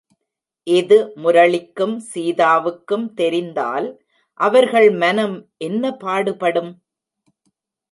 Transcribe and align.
இது 0.67 0.97
முரளிக்கும் 1.15 1.93
சீதாவுக்கும் 2.07 3.05
தெரிந்தால், 3.13 3.87
அவர்கள் 4.39 4.89
மனம் 4.97 5.37
என்ன 5.61 5.93
பாடுபடும்! 5.97 6.73